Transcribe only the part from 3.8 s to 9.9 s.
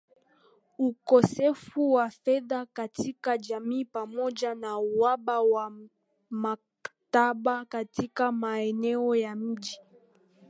pamoja na uhaba wa maktaba katika maeneo ya miji.